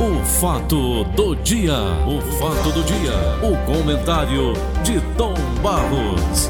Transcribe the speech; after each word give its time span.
O 0.00 0.24
fato 0.24 1.04
do 1.14 1.36
dia, 1.36 1.76
o 2.06 2.22
fato 2.38 2.72
do 2.72 2.82
dia, 2.82 3.12
o 3.42 3.54
comentário 3.66 4.54
de 4.82 4.98
Tom 5.14 5.34
Barros. 5.62 6.48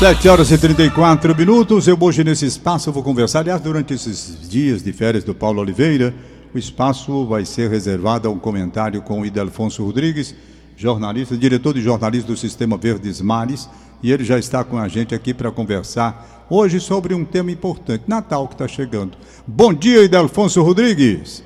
7 0.00 0.28
horas 0.28 0.50
e 0.50 0.58
34 0.58 1.36
minutos. 1.36 1.86
Eu 1.86 1.96
hoje 2.00 2.24
nesse 2.24 2.46
espaço 2.46 2.90
vou 2.90 3.00
conversar. 3.00 3.38
Aliás, 3.38 3.60
durante 3.60 3.94
esses 3.94 4.48
dias 4.50 4.82
de 4.82 4.92
férias 4.92 5.22
do 5.22 5.32
Paulo 5.32 5.60
Oliveira, 5.60 6.12
o 6.52 6.58
espaço 6.58 7.26
vai 7.26 7.44
ser 7.44 7.70
reservado 7.70 8.26
a 8.26 8.32
um 8.32 8.38
comentário 8.40 9.00
com 9.02 9.20
o 9.20 9.24
Idelfonso 9.24 9.84
Rodrigues, 9.84 10.34
jornalista, 10.76 11.36
diretor 11.36 11.74
de 11.74 11.80
jornalismo 11.80 12.26
do 12.26 12.36
Sistema 12.36 12.76
Verdes 12.76 13.20
Mares, 13.20 13.70
e 14.02 14.10
ele 14.10 14.24
já 14.24 14.36
está 14.36 14.64
com 14.64 14.76
a 14.76 14.88
gente 14.88 15.14
aqui 15.14 15.32
para 15.32 15.52
conversar 15.52 16.41
hoje 16.54 16.78
sobre 16.80 17.14
um 17.14 17.24
tema 17.24 17.50
importante, 17.50 18.04
Natal 18.06 18.46
que 18.46 18.52
está 18.52 18.68
chegando. 18.68 19.16
Bom 19.46 19.72
dia, 19.72 20.04
Idelfonso 20.04 20.62
Rodrigues. 20.62 21.42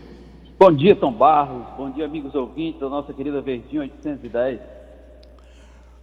Bom 0.59 0.73
dia, 0.73 0.97
Tom 0.97 1.13
Barros. 1.13 1.63
Bom 1.77 1.93
dia, 1.93 2.05
amigos 2.05 2.35
ouvintes 2.35 2.81
da 2.81 2.89
nossa 2.89 3.13
querida 3.13 3.41
Verdinho 3.41 3.83
810. 3.83 4.59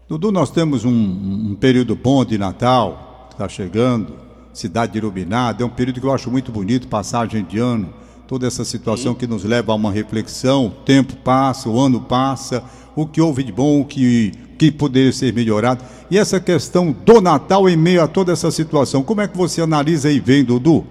Dudu, 0.07 0.31
nós 0.31 0.51
temos 0.51 0.85
um, 0.85 0.91
um 0.91 1.53
período 1.55 1.97
bom 1.97 2.23
de 2.23 2.37
Natal, 2.37 3.27
está 3.29 3.49
chegando, 3.49 4.13
cidade 4.53 4.97
iluminada, 4.97 5.63
é 5.63 5.65
um 5.65 5.69
período 5.69 5.99
que 5.99 6.07
eu 6.07 6.13
acho 6.13 6.31
muito 6.31 6.49
bonito, 6.49 6.87
passagem 6.87 7.43
de 7.43 7.59
ano, 7.59 7.93
toda 8.25 8.47
essa 8.47 8.63
situação 8.63 9.11
Sim. 9.11 9.19
que 9.19 9.27
nos 9.27 9.43
leva 9.43 9.73
a 9.73 9.75
uma 9.75 9.91
reflexão, 9.91 10.67
o 10.67 10.69
tempo 10.69 11.17
passa, 11.17 11.67
o 11.67 11.77
ano 11.77 11.99
passa, 11.99 12.63
o 12.95 13.05
que 13.05 13.19
houve 13.19 13.43
de 13.43 13.51
bom, 13.51 13.81
o 13.81 13.85
que, 13.85 14.31
que 14.63 14.77
poderia 14.77 15.11
ser 15.11 15.33
melhorado. 15.33 15.83
E 16.09 16.17
essa 16.17 16.39
questão 16.39 16.91
do 16.91 17.19
Natal 17.19 17.67
em 17.67 17.75
meio 17.75 18.01
a 18.01 18.07
toda 18.07 18.31
essa 18.31 18.49
situação, 18.49 19.03
como 19.03 19.21
é 19.21 19.27
que 19.27 19.37
você 19.37 19.61
analisa 19.61 20.09
e 20.09 20.19
vem, 20.19 20.43
Dudu? 20.43 20.85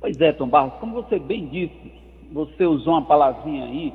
Pois 0.00 0.20
é, 0.20 0.32
Tom 0.32 0.48
Barros, 0.48 0.74
como 0.80 0.94
você 0.94 1.18
bem 1.18 1.46
disse, 1.46 1.92
você 2.32 2.66
usou 2.66 2.94
uma 2.94 3.02
palavrinha 3.02 3.64
aí 3.64 3.92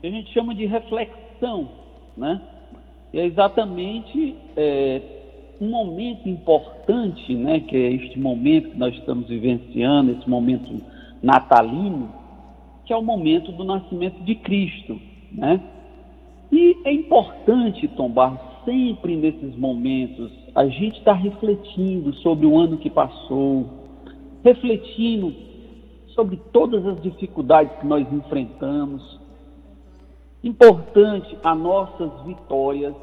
que 0.00 0.06
a 0.06 0.10
gente 0.10 0.32
chama 0.32 0.54
de 0.54 0.66
reflexão, 0.66 1.68
né? 2.16 2.40
E 3.12 3.20
é 3.20 3.26
exatamente 3.26 4.34
é, 4.56 5.02
um 5.60 5.68
momento 5.68 6.28
importante, 6.28 7.34
né? 7.34 7.60
Que 7.60 7.76
é 7.76 7.92
este 7.92 8.18
momento 8.18 8.70
que 8.70 8.78
nós 8.78 8.94
estamos 8.94 9.28
vivenciando, 9.28 10.12
esse 10.12 10.28
momento 10.28 10.82
natalino, 11.22 12.10
que 12.86 12.92
é 12.92 12.96
o 12.96 13.02
momento 13.02 13.52
do 13.52 13.64
nascimento 13.64 14.22
de 14.24 14.34
Cristo, 14.36 14.98
né? 15.30 15.60
E 16.52 16.76
é 16.84 16.92
importante, 16.92 17.88
Tom 17.88 18.10
Barros, 18.10 18.38
sempre 18.66 19.16
nesses 19.16 19.56
momentos, 19.56 20.30
a 20.54 20.66
gente 20.66 20.98
está 20.98 21.14
refletindo 21.14 22.12
sobre 22.16 22.44
o 22.44 22.58
ano 22.58 22.76
que 22.76 22.90
passou, 22.90 23.66
refletindo 24.44 25.32
sobre 26.08 26.36
todas 26.52 26.86
as 26.86 27.00
dificuldades 27.00 27.74
que 27.78 27.86
nós 27.86 28.06
enfrentamos. 28.12 29.18
Importante 30.44 31.38
as 31.42 31.58
nossas 31.58 32.10
vitórias, 32.26 32.94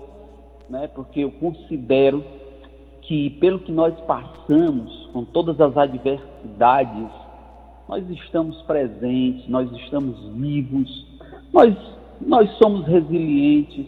né? 0.70 0.88
porque 0.88 1.22
eu 1.22 1.32
considero 1.32 2.24
que, 3.02 3.32
pelo 3.32 3.58
que 3.58 3.72
nós 3.72 4.00
passamos, 4.02 5.10
com 5.12 5.26
todas 5.26 5.60
as 5.60 5.76
adversidades, 5.76 7.10
nós 7.88 8.08
estamos 8.12 8.62
presentes, 8.62 9.50
nós 9.50 9.72
estamos 9.72 10.20
vivos, 10.36 11.08
nós 11.52 11.76
nós 12.22 12.50
somos 12.58 12.86
resilientes, 12.86 13.86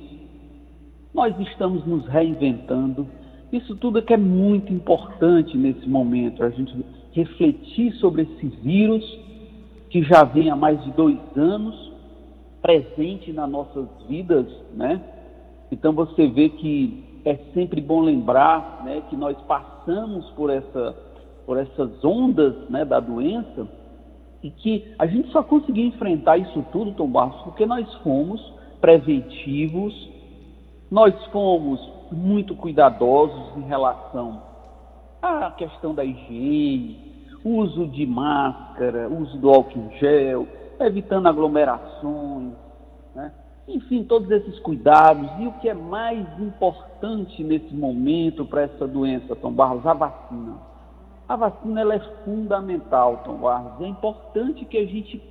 nós 1.13 1.37
estamos 1.39 1.85
nos 1.85 2.05
reinventando. 2.07 3.07
Isso 3.51 3.75
tudo 3.75 3.99
é 3.99 4.01
que 4.01 4.13
é 4.13 4.17
muito 4.17 4.71
importante 4.71 5.57
nesse 5.57 5.87
momento, 5.87 6.43
a 6.43 6.49
gente 6.49 6.73
refletir 7.11 7.93
sobre 7.95 8.21
esse 8.23 8.47
vírus 8.63 9.03
que 9.89 10.01
já 10.03 10.23
vem 10.23 10.49
há 10.49 10.55
mais 10.55 10.81
de 10.83 10.91
dois 10.91 11.19
anos 11.35 11.91
presente 12.61 13.33
nas 13.33 13.49
nossas 13.49 13.87
vidas, 14.07 14.47
né? 14.73 15.01
Então 15.71 15.91
você 15.91 16.27
vê 16.27 16.47
que 16.47 17.03
é 17.25 17.35
sempre 17.53 17.81
bom 17.81 18.01
lembrar, 18.01 18.83
né, 18.85 19.03
que 19.09 19.15
nós 19.15 19.37
passamos 19.41 20.29
por 20.31 20.49
essa 20.49 20.95
por 21.45 21.57
essas 21.57 22.03
ondas, 22.03 22.55
né, 22.69 22.85
da 22.85 22.99
doença 22.99 23.67
e 24.43 24.49
que 24.49 24.93
a 24.97 25.05
gente 25.05 25.29
só 25.31 25.43
conseguiu 25.43 25.85
enfrentar 25.85 26.37
isso 26.37 26.65
tudo, 26.71 26.93
Tom 26.93 27.07
Barros, 27.07 27.41
porque 27.43 27.65
nós 27.65 27.91
fomos 27.95 28.41
preventivos, 28.79 30.09
nós 30.89 31.13
fomos 31.27 31.79
muito 32.11 32.55
cuidadosos 32.55 33.57
em 33.57 33.67
relação 33.67 34.41
à 35.21 35.51
questão 35.51 35.93
da 35.93 36.03
higiene, 36.03 37.27
uso 37.43 37.87
de 37.87 38.05
máscara, 38.05 39.07
uso 39.09 39.37
do 39.37 39.49
álcool 39.49 39.79
em 39.79 39.97
gel, 39.99 40.47
evitando 40.79 41.27
aglomerações, 41.27 42.53
né? 43.15 43.31
enfim, 43.67 44.03
todos 44.03 44.29
esses 44.31 44.59
cuidados. 44.59 45.29
E 45.39 45.47
o 45.47 45.53
que 45.53 45.69
é 45.69 45.73
mais 45.73 46.27
importante 46.39 47.43
nesse 47.43 47.73
momento 47.73 48.45
para 48.45 48.63
essa 48.63 48.87
doença, 48.87 49.35
Tom 49.35 49.51
Barros, 49.51 49.85
a 49.85 49.93
vacina. 49.93 50.70
A 51.31 51.37
vacina 51.37 51.79
ela 51.79 51.95
é 51.95 51.99
fundamental, 52.25 53.21
Tom 53.23 53.35
Barros. 53.35 53.79
É 53.79 53.87
importante 53.87 54.65
que 54.65 54.77
a 54.77 54.85
gente 54.85 55.23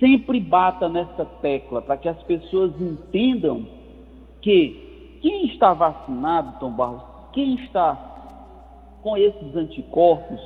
sempre 0.00 0.40
bata 0.40 0.88
nessa 0.88 1.26
tecla 1.42 1.82
para 1.82 1.98
que 1.98 2.08
as 2.08 2.22
pessoas 2.22 2.72
entendam 2.80 3.66
que 4.40 5.18
quem 5.20 5.44
está 5.48 5.74
vacinado, 5.74 6.58
Tom 6.58 6.70
Barros, 6.70 7.02
quem 7.34 7.56
está 7.56 7.96
com 9.02 9.14
esses 9.18 9.54
anticorpos, 9.54 10.40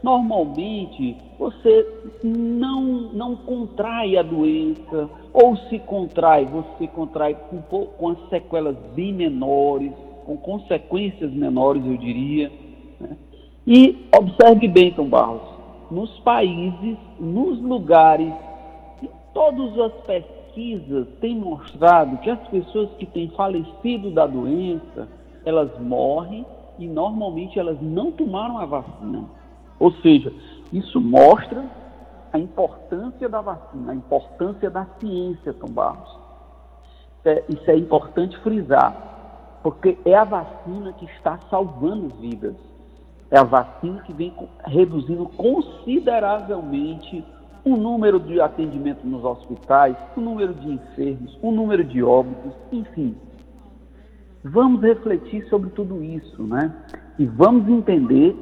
normalmente 0.00 1.16
você 1.40 1.84
não, 2.22 2.84
não 3.12 3.34
contrai 3.34 4.16
a 4.16 4.22
doença, 4.22 5.10
ou 5.32 5.56
se 5.56 5.80
contrai, 5.80 6.44
você 6.44 6.86
contrai 6.86 7.34
com, 7.34 7.84
com 7.84 8.08
as 8.10 8.28
sequelas 8.28 8.76
bem 8.94 9.12
menores, 9.12 9.90
com 10.24 10.36
consequências 10.36 11.32
menores, 11.32 11.84
eu 11.84 11.96
diria. 11.96 12.52
Né? 13.00 13.16
E 13.66 14.08
observe 14.16 14.68
bem, 14.68 14.92
Tom 14.92 15.08
Barros, 15.08 15.42
nos 15.90 16.16
países, 16.20 16.96
nos 17.18 17.60
lugares, 17.60 18.32
todas 19.34 19.76
as 19.78 19.92
pesquisas 20.02 21.08
têm 21.20 21.36
mostrado 21.36 22.18
que 22.18 22.30
as 22.30 22.38
pessoas 22.48 22.90
que 22.92 23.06
têm 23.06 23.28
falecido 23.30 24.12
da 24.12 24.26
doença, 24.26 25.08
elas 25.44 25.70
morrem 25.80 26.46
e 26.78 26.86
normalmente 26.86 27.58
elas 27.58 27.76
não 27.80 28.12
tomaram 28.12 28.58
a 28.58 28.66
vacina. 28.66 29.24
Ou 29.80 29.90
seja, 29.94 30.32
isso 30.72 31.00
mostra 31.00 31.64
a 32.32 32.38
importância 32.38 33.28
da 33.28 33.40
vacina, 33.40 33.92
a 33.92 33.94
importância 33.94 34.70
da 34.70 34.86
ciência, 35.00 35.52
Tom 35.54 35.68
Barros. 35.68 36.18
É, 37.24 37.42
isso 37.48 37.68
é 37.68 37.76
importante 37.76 38.38
frisar, 38.38 39.58
porque 39.62 39.98
é 40.04 40.14
a 40.14 40.24
vacina 40.24 40.92
que 40.92 41.06
está 41.06 41.38
salvando 41.50 42.14
vidas. 42.20 42.54
É 43.30 43.38
a 43.38 43.42
vacina 43.42 44.02
que 44.02 44.12
vem 44.12 44.32
reduzindo 44.64 45.26
consideravelmente 45.36 47.24
o 47.64 47.76
número 47.76 48.20
de 48.20 48.40
atendimento 48.40 49.04
nos 49.04 49.24
hospitais, 49.24 49.96
o 50.16 50.20
número 50.20 50.54
de 50.54 50.70
enfermos, 50.70 51.36
o 51.42 51.50
número 51.50 51.82
de 51.82 52.02
óbitos, 52.02 52.52
enfim. 52.70 53.16
Vamos 54.44 54.80
refletir 54.80 55.44
sobre 55.48 55.70
tudo 55.70 56.00
isso, 56.02 56.44
né? 56.44 56.72
E 57.18 57.26
vamos 57.26 57.68
entender 57.68 58.36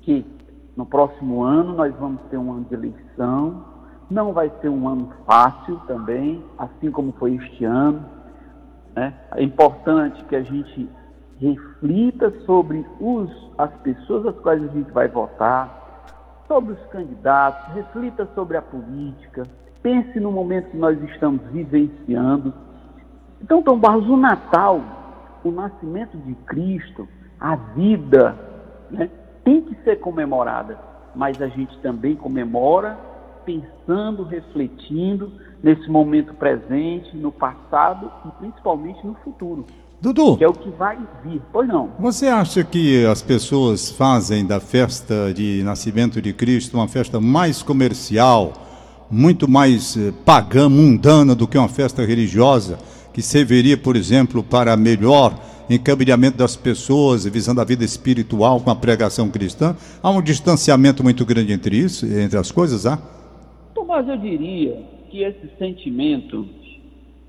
que 0.00 0.24
no 0.74 0.86
próximo 0.86 1.42
ano 1.42 1.74
nós 1.74 1.94
vamos 1.96 2.22
ter 2.30 2.38
um 2.38 2.50
ano 2.52 2.64
de 2.64 2.74
eleição, 2.74 3.64
não 4.10 4.32
vai 4.32 4.50
ser 4.60 4.68
um 4.68 4.88
ano 4.88 5.10
fácil 5.26 5.76
também, 5.86 6.42
assim 6.58 6.90
como 6.90 7.12
foi 7.12 7.34
este 7.34 7.64
ano. 7.64 8.04
Né? 8.94 9.12
É 9.34 9.42
importante 9.42 10.24
que 10.24 10.36
a 10.36 10.42
gente 10.42 10.88
reflita 11.40 12.30
sobre 12.44 12.84
os, 13.00 13.30
as 13.58 13.70
pessoas 13.82 14.26
às 14.26 14.36
quais 14.40 14.62
a 14.62 14.68
gente 14.68 14.90
vai 14.90 15.08
votar, 15.08 15.82
sobre 16.46 16.74
os 16.74 16.86
candidatos, 16.86 17.74
reflita 17.74 18.28
sobre 18.34 18.56
a 18.56 18.62
política, 18.62 19.44
pense 19.82 20.18
no 20.20 20.30
momento 20.30 20.70
que 20.70 20.76
nós 20.76 21.00
estamos 21.10 21.42
vivenciando. 21.50 22.52
Então, 23.42 23.62
Tom 23.62 23.78
Barros, 23.78 24.08
o 24.08 24.16
Natal, 24.16 24.80
o 25.42 25.50
nascimento 25.50 26.16
de 26.18 26.34
Cristo, 26.46 27.08
a 27.40 27.56
vida, 27.56 28.36
né, 28.90 29.10
tem 29.42 29.62
que 29.62 29.74
ser 29.82 29.96
comemorada, 29.96 30.78
mas 31.14 31.40
a 31.40 31.48
gente 31.48 31.78
também 31.80 32.16
comemora 32.16 32.98
pensando, 33.44 34.22
refletindo 34.24 35.32
nesse 35.62 35.88
momento 35.90 36.34
presente, 36.34 37.14
no 37.16 37.30
passado 37.30 38.10
e 38.24 38.30
principalmente 38.38 39.06
no 39.06 39.14
futuro. 39.16 39.66
Dudu. 40.04 40.36
Que 40.36 40.44
é 40.44 40.48
o 40.48 40.52
que 40.52 40.68
vai 40.68 40.98
vir. 41.24 41.40
Pois 41.50 41.66
não. 41.66 41.88
Você 41.98 42.26
acha 42.26 42.62
que 42.62 43.06
as 43.06 43.22
pessoas 43.22 43.90
fazem 43.90 44.44
da 44.44 44.60
festa 44.60 45.32
de 45.32 45.62
nascimento 45.64 46.20
de 46.20 46.30
Cristo 46.34 46.76
uma 46.76 46.86
festa 46.86 47.18
mais 47.18 47.62
comercial, 47.62 48.52
muito 49.10 49.48
mais 49.48 49.96
eh, 49.96 50.12
pagã, 50.22 50.68
mundana 50.68 51.34
do 51.34 51.48
que 51.48 51.56
uma 51.56 51.70
festa 51.70 52.04
religiosa, 52.04 52.78
que 53.14 53.22
serviria, 53.22 53.78
por 53.78 53.96
exemplo, 53.96 54.42
para 54.42 54.76
melhor 54.76 55.34
encaminhamento 55.70 56.36
das 56.36 56.54
pessoas, 56.54 57.24
visando 57.24 57.62
a 57.62 57.64
vida 57.64 57.82
espiritual 57.82 58.60
com 58.60 58.70
a 58.70 58.76
pregação 58.76 59.30
cristã? 59.30 59.74
Há 60.02 60.10
um 60.10 60.20
distanciamento 60.20 61.02
muito 61.02 61.24
grande 61.24 61.50
entre 61.50 61.78
isso, 61.78 62.04
entre 62.04 62.38
as 62.38 62.52
coisas, 62.52 62.84
há? 62.84 62.98
Tomás, 63.74 64.06
eu 64.06 64.18
diria 64.18 64.82
que 65.10 65.22
esse 65.22 65.48
sentimento 65.58 66.46
que 66.60 66.82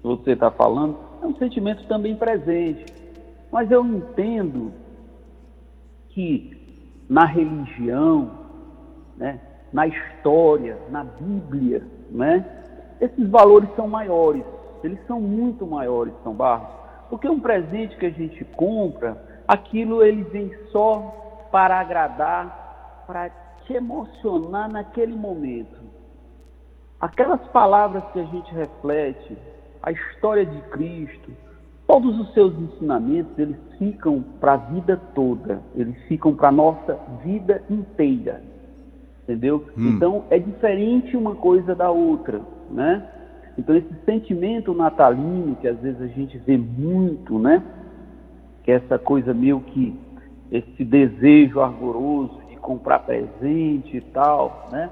você 0.04 0.32
está 0.32 0.52
falando 0.52 1.05
é 1.26 1.28
um 1.28 1.36
sentimento 1.36 1.86
também 1.88 2.16
presente. 2.16 2.86
Mas 3.52 3.70
eu 3.72 3.86
entendo 3.86 4.72
que 6.10 7.04
na 7.10 7.26
religião, 7.26 8.32
né, 9.18 9.40
na 9.74 9.88
história, 9.88 10.78
na 10.90 11.04
Bíblia, 11.04 11.84
né, 12.10 12.46
esses 13.02 13.28
valores 13.30 13.70
são 13.76 13.88
maiores. 13.88 14.44
Eles 14.84 15.00
são 15.08 15.20
muito 15.20 15.66
maiores, 15.66 16.14
São 16.24 16.34
Barros. 16.34 16.70
Porque 17.10 17.28
um 17.28 17.40
presente 17.40 17.98
que 17.98 18.06
a 18.06 18.12
gente 18.12 18.44
compra, 18.46 19.44
aquilo 19.48 20.04
ele 20.04 20.24
vem 20.24 20.52
só 20.72 21.48
para 21.52 21.80
agradar, 21.80 23.04
para 23.08 23.30
te 23.66 23.74
emocionar 23.74 24.70
naquele 24.70 25.16
momento. 25.16 25.76
Aquelas 27.00 27.42
palavras 27.48 28.04
que 28.12 28.20
a 28.20 28.26
gente 28.26 28.54
reflete, 28.54 29.38
a 29.86 29.92
história 29.92 30.44
de 30.44 30.60
Cristo, 30.72 31.32
todos 31.88 32.20
os 32.20 32.34
seus 32.34 32.58
ensinamentos, 32.58 33.38
eles 33.38 33.56
ficam 33.78 34.24
para 34.40 34.54
a 34.54 34.58
vida 34.58 35.00
toda, 35.14 35.62
eles 35.76 35.96
ficam 36.08 36.36
para 36.36 36.50
a 36.50 36.52
nossa 36.52 36.98
vida 37.24 37.62
inteira. 37.70 38.42
Entendeu? 39.24 39.64
Hum. 39.78 39.90
Então 39.90 40.26
é 40.32 40.40
diferente 40.40 41.16
uma 41.16 41.36
coisa 41.36 41.76
da 41.76 41.92
outra, 41.92 42.42
né? 42.72 43.08
Então 43.58 43.76
esse 43.76 43.94
sentimento 44.06 44.74
natalino 44.74 45.56
que 45.56 45.68
às 45.68 45.78
vezes 45.80 46.02
a 46.02 46.08
gente 46.08 46.38
vê 46.40 46.58
muito, 46.58 47.38
né? 47.38 47.64
Que 48.64 48.72
é 48.72 48.76
essa 48.76 48.98
coisa 48.98 49.34
meio 49.34 49.60
que 49.62 49.98
esse 50.52 50.84
desejo 50.84 51.60
ardoroso 51.62 52.40
de 52.50 52.56
comprar 52.58 53.00
presente 53.00 53.98
e 53.98 54.02
tal, 54.02 54.68
né? 54.72 54.90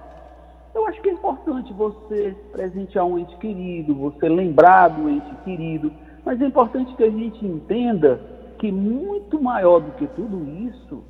Eu 0.74 0.88
acho 0.88 1.02
que 1.02 1.10
é 1.10 1.14
importante 1.14 1.72
você 1.74 2.36
presentear 2.52 3.06
um 3.06 3.20
ente 3.20 3.36
querido, 3.38 3.94
você 3.94 4.28
lembrar 4.28 4.88
do 4.90 5.10
ente 5.10 5.36
querido, 5.44 5.92
mas 6.26 6.42
é 6.42 6.46
importante 6.46 6.96
que 6.96 7.04
a 7.04 7.10
gente 7.10 7.46
entenda 7.46 8.20
que 8.58 8.72
muito 8.72 9.42
maior 9.42 9.80
do 9.80 9.92
que 9.92 10.08
tudo 10.08 10.44
isso 10.66 11.04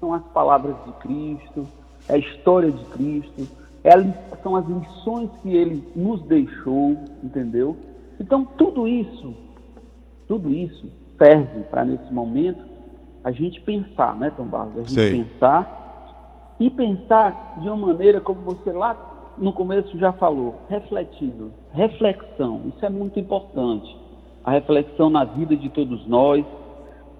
são 0.00 0.12
as 0.14 0.22
palavras 0.28 0.74
de 0.86 0.92
Cristo, 0.94 1.68
é 2.08 2.14
a 2.14 2.18
história 2.18 2.72
de 2.72 2.84
Cristo, 2.86 3.46
é 3.84 3.94
a, 3.94 4.36
são 4.42 4.56
as 4.56 4.66
lições 4.66 5.30
que 5.42 5.54
ele 5.54 5.84
nos 5.94 6.22
deixou, 6.22 6.96
entendeu? 7.22 7.76
Então, 8.18 8.44
tudo 8.44 8.88
isso, 8.88 9.34
tudo 10.26 10.50
isso 10.50 10.90
serve 11.16 11.60
para, 11.64 11.84
nesse 11.84 12.12
momento, 12.12 12.64
a 13.22 13.30
gente 13.30 13.60
pensar, 13.60 14.16
né, 14.16 14.32
Tom 14.34 14.44
Barros? 14.44 14.76
A 14.76 14.80
gente 14.80 14.94
Sei. 14.94 15.24
pensar 15.24 15.79
e 16.60 16.68
pensar 16.68 17.58
de 17.62 17.68
uma 17.68 17.88
maneira 17.88 18.20
como 18.20 18.42
você 18.42 18.70
lá 18.70 19.34
no 19.38 19.52
começo 19.52 19.98
já 19.98 20.12
falou, 20.12 20.56
refletindo, 20.68 21.50
reflexão, 21.72 22.60
isso 22.66 22.84
é 22.84 22.90
muito 22.90 23.18
importante. 23.18 23.96
A 24.44 24.50
reflexão 24.50 25.08
na 25.08 25.24
vida 25.24 25.56
de 25.56 25.70
todos 25.70 26.06
nós, 26.06 26.44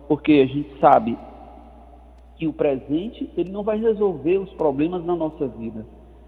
porque 0.06 0.32
a 0.32 0.46
gente 0.46 0.78
sabe 0.78 1.16
que 2.36 2.46
o 2.46 2.52
presente 2.52 3.30
ele 3.36 3.50
não 3.50 3.62
vai 3.62 3.78
resolver 3.78 4.38
os 4.38 4.50
problemas 4.52 5.04
na 5.04 5.16
nossa 5.16 5.48
vida, 5.48 5.86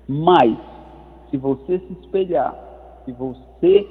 mas 0.09 0.57
se 1.31 1.37
você 1.37 1.79
se 1.79 1.93
espelhar, 2.01 2.57
se 3.05 3.13
você 3.13 3.87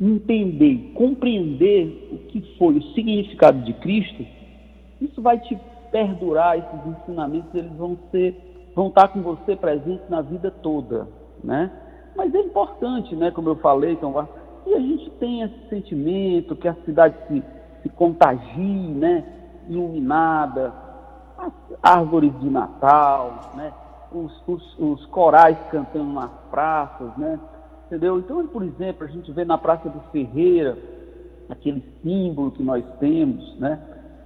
entender, 0.00 0.92
compreender 0.94 2.08
o 2.12 2.18
que 2.28 2.40
foi 2.58 2.78
o 2.78 2.82
significado 2.94 3.60
de 3.64 3.72
Cristo, 3.74 4.26
isso 5.00 5.22
vai 5.22 5.38
te 5.38 5.56
perdurar, 5.92 6.58
esses 6.58 6.86
ensinamentos 6.86 7.54
eles 7.54 7.72
vão 7.74 7.96
ser, 8.10 8.72
vão 8.74 8.88
estar 8.88 9.08
com 9.08 9.22
você 9.22 9.54
presentes 9.54 10.08
na 10.08 10.22
vida 10.22 10.50
toda, 10.50 11.06
né? 11.44 11.70
Mas 12.16 12.34
é 12.34 12.40
importante, 12.40 13.14
né, 13.14 13.30
como 13.30 13.50
eu 13.50 13.56
falei, 13.56 13.92
então, 13.92 14.12
que 14.64 14.74
a 14.74 14.80
gente 14.80 15.10
tenha 15.12 15.46
esse 15.46 15.68
sentimento, 15.68 16.56
que 16.56 16.66
a 16.66 16.74
cidade 16.84 17.14
se, 17.28 17.42
se 17.82 17.88
contagie, 17.90 18.92
né, 18.92 19.24
iluminada, 19.68 20.72
as 21.38 21.52
árvores 21.82 22.32
de 22.40 22.48
Natal, 22.48 23.52
né? 23.54 23.72
Os, 24.12 24.42
os, 24.46 24.78
os, 24.78 25.06
corais 25.06 25.56
cantando 25.70 26.12
nas 26.12 26.30
praças, 26.50 27.16
né? 27.16 27.40
Entendeu? 27.86 28.18
Então, 28.18 28.46
por 28.46 28.62
exemplo, 28.62 29.04
a 29.04 29.10
gente 29.10 29.32
vê 29.32 29.44
na 29.44 29.56
Praça 29.56 29.88
do 29.88 30.00
Ferreira 30.10 30.76
aquele 31.48 31.82
símbolo 32.02 32.50
que 32.50 32.62
nós 32.62 32.84
temos, 33.00 33.58
né? 33.58 33.80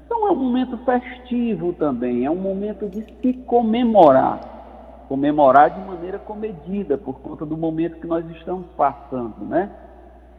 Então 0.07 0.29
é 0.29 0.31
um 0.31 0.37
momento 0.37 0.79
festivo 0.79 1.73
também, 1.73 2.25
é 2.25 2.31
um 2.31 2.37
momento 2.37 2.89
de 2.89 3.05
se 3.21 3.33
comemorar, 3.45 5.05
comemorar 5.09 5.71
de 5.71 5.81
maneira 5.81 6.19
comedida 6.19 6.97
por 6.97 7.21
conta 7.21 7.45
do 7.45 7.57
momento 7.57 8.01
que 8.01 8.07
nós 8.07 8.25
estamos 8.31 8.67
passando, 8.77 9.45
né? 9.45 9.69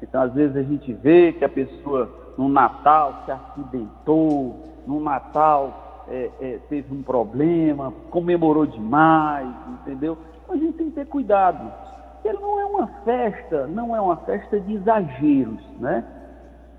Então 0.01 0.21
às 0.21 0.33
vezes 0.33 0.55
a 0.55 0.63
gente 0.63 0.93
vê 0.93 1.33
que 1.33 1.43
a 1.43 1.49
pessoa 1.49 2.09
no 2.37 2.47
Natal 2.47 3.23
se 3.25 3.31
acidentou, 3.31 4.55
no 4.87 5.01
Natal 5.01 6.05
é, 6.07 6.31
é, 6.39 6.59
teve 6.69 6.93
um 6.93 7.03
problema, 7.03 7.93
comemorou 8.09 8.65
demais, 8.65 9.53
entendeu? 9.81 10.17
Mas 10.47 10.61
a 10.61 10.63
gente 10.63 10.77
tem 10.77 10.89
que 10.89 10.95
ter 10.95 11.07
cuidado. 11.07 11.69
Ele 12.23 12.39
não 12.39 12.59
é 12.59 12.65
uma 12.65 12.87
festa, 13.03 13.67
não 13.67 13.93
é 13.93 13.99
uma 13.99 14.15
festa 14.17 14.59
de 14.59 14.75
exageros, 14.75 15.61
né? 15.79 16.05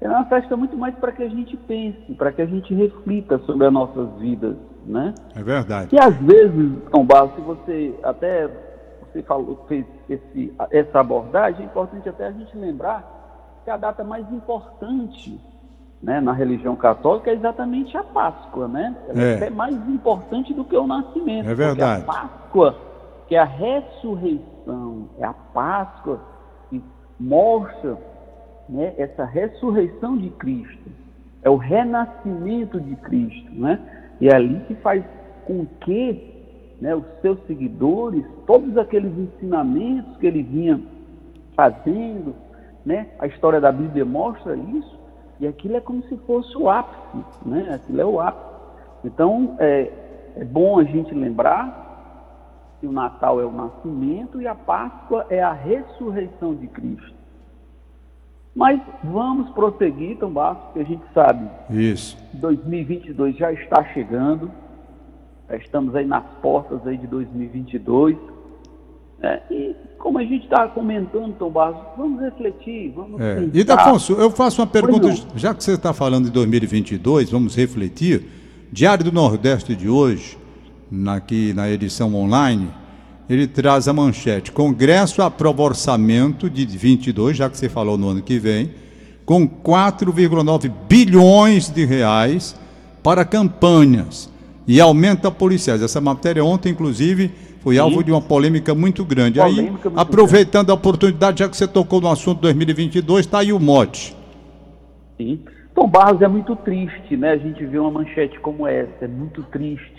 É 0.01 0.09
uma 0.09 0.25
festa 0.27 0.57
muito 0.57 0.77
mais 0.77 0.95
para 0.95 1.11
que 1.11 1.23
a 1.23 1.29
gente 1.29 1.57
pense, 1.57 2.15
para 2.15 2.31
que 2.31 2.41
a 2.41 2.47
gente 2.47 2.73
reflita 2.73 3.39
sobre 3.41 3.67
as 3.67 3.73
nossas 3.73 4.09
vidas, 4.19 4.57
né? 4.87 5.13
É 5.35 5.43
verdade. 5.43 5.95
E 5.95 5.99
às 5.99 6.15
vezes, 6.19 6.73
Tom 6.93 7.05
Barros, 7.05 7.35
se 7.35 7.41
você 7.41 7.95
até 8.03 8.49
você 9.13 9.23
falou, 9.23 9.65
fez 9.67 9.85
esse, 10.09 10.53
essa 10.71 11.01
abordagem, 11.01 11.63
é 11.63 11.65
importante 11.65 12.09
até 12.09 12.27
a 12.27 12.33
gente 12.33 12.57
lembrar 12.57 13.61
que 13.65 13.71
a 13.71 13.77
data 13.77 14.05
mais 14.05 14.31
importante 14.33 15.41
né, 16.03 16.21
na 16.21 16.33
religião 16.33 16.77
católica 16.77 17.31
é 17.31 17.35
exatamente 17.35 17.97
a 17.97 18.05
Páscoa, 18.05 18.69
né? 18.69 18.97
Ela 19.09 19.23
é. 19.23 19.47
é 19.47 19.51
mais 19.51 19.77
importante 19.89 20.55
do 20.55 20.65
que 20.65 20.77
o 20.77 20.87
nascimento. 20.87 21.49
É 21.49 21.55
verdade. 21.55 22.03
a 22.03 22.07
Páscoa, 22.07 22.77
que 23.27 23.35
é 23.35 23.39
a 23.41 23.45
ressurreição, 23.45 25.09
é 25.19 25.25
a 25.25 25.33
Páscoa 25.33 26.21
que 26.71 26.83
mostra 27.19 27.99
né, 28.69 28.95
essa 28.99 29.25
ressurreição 29.25 30.17
de 30.17 30.31
Cristo, 30.31 30.91
é 31.43 31.51
o 31.51 31.57
renascimento 31.57 32.81
de 32.81 32.97
Cristo, 32.97 33.51
né? 33.53 33.81
E 34.21 34.29
é 34.29 34.35
ali 34.35 34.61
que 34.67 34.75
faz 34.77 35.05
com 35.47 35.65
que 35.81 36.35
né, 36.81 36.95
os 36.95 37.05
seus 37.21 37.39
seguidores, 37.47 38.25
todos 38.47 38.77
aqueles 38.77 39.17
ensinamentos 39.17 40.17
que 40.19 40.27
ele 40.27 40.43
vinha 40.43 40.81
fazendo, 41.55 42.35
né? 42.85 43.09
A 43.19 43.27
história 43.27 43.61
da 43.61 43.73
Bíblia 43.73 44.05
mostra 44.05 44.57
isso, 44.57 44.99
e 45.41 45.47
aquilo 45.47 45.77
é 45.77 45.81
como 45.81 46.03
se 46.05 46.17
fosse 46.19 46.57
o 46.57 46.69
ápice, 46.69 47.49
né? 47.49 47.75
Aquilo 47.75 48.01
é 48.01 48.05
o 48.05 48.21
ápice. 48.21 48.49
Então, 49.05 49.57
é, 49.59 49.91
é 50.37 50.45
bom 50.45 50.79
a 50.79 50.85
gente 50.85 51.15
lembrar 51.15 51.87
que 52.81 52.87
o 52.87 52.93
Natal 52.93 53.41
é 53.41 53.45
o 53.45 53.53
nascimento 53.53 54.41
e 54.41 54.47
a 54.47 54.55
Páscoa 54.55 55.27
é 55.31 55.43
a 55.43 55.53
ressurreição 55.53 56.55
de 56.55 56.67
Cristo. 56.69 57.18
Mas 58.55 58.81
vamos 59.05 59.51
prosseguir, 59.51 60.13
então, 60.13 60.33
porque 60.33 60.81
a 60.81 60.85
gente 60.85 61.03
sabe. 61.15 61.49
Isso. 61.71 62.17
2022 62.35 63.37
já 63.37 63.53
está 63.53 63.85
chegando. 63.93 64.51
Estamos 65.51 65.95
aí 65.95 66.05
nas 66.05 66.25
portas 66.43 66.87
aí 66.87 66.99
de 66.99 67.07
2022. 67.07 68.17
É, 69.21 69.43
e 69.51 69.77
como 69.99 70.19
a 70.19 70.23
gente 70.23 70.45
está 70.45 70.69
comentando, 70.69 71.35
Tom 71.39 71.51
Barros, 71.51 71.81
vamos 71.97 72.21
refletir, 72.21 72.93
vamos 72.95 73.21
é. 73.21 73.35
pensar. 73.35 73.57
E 73.57 73.73
Afonso, 73.73 74.13
eu 74.13 74.31
faço 74.31 74.61
uma 74.61 74.67
pergunta, 74.67 75.09
já 75.35 75.53
que 75.53 75.65
você 75.65 75.73
está 75.73 75.93
falando 75.93 76.27
de 76.27 76.31
2022, 76.31 77.31
vamos 77.31 77.57
refletir. 77.57 78.25
Diário 78.71 79.05
do 79.05 79.11
Nordeste 79.11 79.75
de 79.75 79.89
hoje, 79.89 80.39
aqui 81.09 81.53
na 81.53 81.69
edição 81.69 82.15
online, 82.15 82.69
ele 83.29 83.47
traz 83.47 83.89
a 83.89 83.93
manchete: 83.93 84.53
Congresso 84.53 85.23
aprova 85.23 85.63
orçamento 85.63 86.49
de 86.49 86.65
22, 86.65 87.37
já 87.37 87.51
que 87.51 87.57
você 87.57 87.69
falou 87.69 87.99
no 87.99 88.09
ano 88.09 88.23
que 88.23 88.39
vem, 88.39 88.71
com 89.25 89.47
4,9 89.47 90.73
bilhões 90.89 91.69
de 91.69 91.85
reais 91.85 92.57
para 93.03 93.25
campanhas 93.25 94.33
e 94.67 94.81
aumenta 94.81 95.31
policiais. 95.31 95.83
Essa 95.83 96.01
matéria 96.01 96.45
ontem, 96.45 96.71
inclusive, 96.71 97.31
foi 97.61 97.75
Sim. 97.75 97.81
alvo 97.81 98.03
de 98.03 98.11
uma 98.11 98.21
polêmica 98.21 98.75
muito 98.75 99.05
grande. 99.05 99.39
Polêmica 99.39 99.63
aí, 99.63 99.71
muito 99.71 100.01
aproveitando 100.01 100.67
grande. 100.67 100.71
a 100.71 100.75
oportunidade, 100.75 101.41
já 101.41 101.49
que 101.49 101.57
você 101.57 101.67
tocou 101.67 102.01
no 102.01 102.09
assunto 102.09 102.41
2022, 102.41 103.27
está 103.27 103.41
aí 103.41 103.53
o 103.53 103.61
mote. 103.61 104.17
Sim. 105.17 105.41
Tom 105.75 105.87
Barros 105.87 106.23
é 106.23 106.29
muito 106.29 106.57
triste, 106.57 107.17
né? 107.17 107.33
A 107.33 107.37
gente 107.37 107.65
vê 107.65 107.79
uma 107.79 107.91
manchete 107.91 108.39
como 108.41 108.67
essa, 108.67 109.05
é 109.05 109.09
muito 109.09 109.43
triste. 109.45 109.98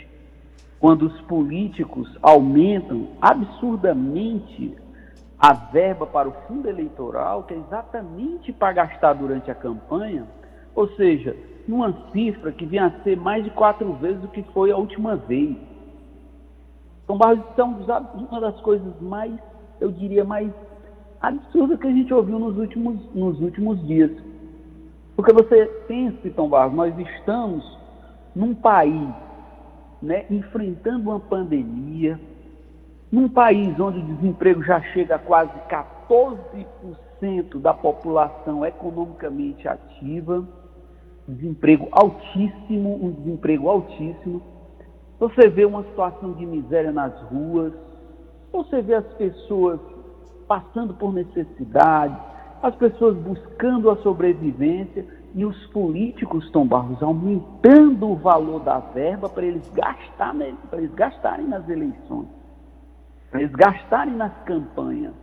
Quando 0.79 1.07
os 1.07 1.21
políticos 1.21 2.09
aumentam 2.21 3.09
absurdamente 3.21 4.77
a 5.37 5.53
verba 5.53 6.05
para 6.05 6.29
o 6.29 6.33
fundo 6.47 6.67
eleitoral, 6.69 7.43
que 7.43 7.53
é 7.53 7.57
exatamente 7.57 8.51
para 8.53 8.73
gastar 8.73 9.13
durante 9.13 9.51
a 9.51 9.55
campanha, 9.55 10.25
ou 10.73 10.87
seja, 10.95 11.35
numa 11.67 11.93
cifra 12.11 12.51
que 12.51 12.65
vinha 12.65 12.85
a 12.85 13.03
ser 13.03 13.17
mais 13.17 13.43
de 13.43 13.49
quatro 13.51 13.91
vezes 13.93 14.23
o 14.23 14.27
que 14.29 14.41
foi 14.53 14.71
a 14.71 14.77
última 14.77 15.15
vez. 15.15 15.55
São 17.05 17.17
Barros 17.17 17.43
são 17.55 17.71
uma 18.29 18.39
das 18.39 18.59
coisas 18.61 18.93
mais, 19.01 19.33
eu 19.79 19.91
diria, 19.91 20.23
mais 20.23 20.51
absurdas 21.21 21.79
que 21.79 21.87
a 21.87 21.91
gente 21.91 22.13
ouviu 22.13 22.39
nos 22.39 22.57
últimos, 22.57 22.99
nos 23.13 23.39
últimos 23.41 23.85
dias. 23.85 24.11
Porque 25.15 25.33
você 25.33 25.65
pensa, 25.87 26.29
Tom 26.35 26.47
Barros, 26.49 26.73
nós 26.73 26.97
estamos 26.97 27.77
num 28.35 28.55
país 28.55 29.09
né, 30.01 30.25
enfrentando 30.29 31.09
uma 31.09 31.19
pandemia, 31.19 32.19
num 33.11 33.27
país 33.27 33.79
onde 33.79 33.99
o 33.99 34.15
desemprego 34.15 34.63
já 34.63 34.81
chega 34.93 35.15
a 35.15 35.19
quase 35.19 35.51
14% 35.69 37.59
da 37.59 37.73
população 37.73 38.65
economicamente 38.65 39.67
ativa, 39.67 40.47
desemprego 41.27 41.87
altíssimo, 41.91 43.03
um 43.03 43.11
desemprego 43.11 43.67
altíssimo. 43.67 44.41
Você 45.19 45.49
vê 45.49 45.65
uma 45.65 45.83
situação 45.83 46.33
de 46.33 46.45
miséria 46.45 46.91
nas 46.91 47.13
ruas, 47.23 47.73
você 48.51 48.81
vê 48.81 48.95
as 48.95 49.07
pessoas 49.13 49.79
passando 50.47 50.93
por 50.93 51.13
necessidade, 51.13 52.17
as 52.61 52.75
pessoas 52.75 53.15
buscando 53.17 53.89
a 53.89 53.97
sobrevivência 53.97 55.05
e 55.35 55.45
os 55.45 55.65
políticos, 55.67 56.49
Tom 56.51 56.65
Barros, 56.65 57.01
aumentando 57.03 58.09
o 58.09 58.15
valor 58.15 58.61
da 58.61 58.79
verba 58.79 59.29
para 59.29 59.45
eles, 59.45 59.69
para 60.17 60.79
eles 60.79 60.93
gastarem 60.93 61.47
nas 61.47 61.67
eleições, 61.69 62.27
para 63.29 63.41
eles 63.41 63.51
gastarem 63.53 64.15
nas 64.15 64.33
campanhas. 64.43 65.13